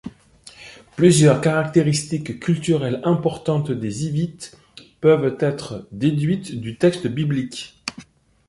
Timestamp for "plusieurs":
0.95-1.41